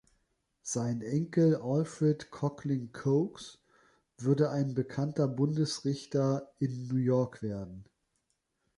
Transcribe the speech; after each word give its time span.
Sein 0.63 1.03
Enkel 1.03 1.57
Alfred 1.57 2.31
Conkling 2.31 2.91
Coxe 2.91 3.59
würde 4.17 4.49
ein 4.49 4.73
bekannter 4.73 5.27
Bundesrichter 5.27 6.51
in 6.57 6.87
New 6.87 6.95
York 6.97 7.43
werden. 7.43 7.85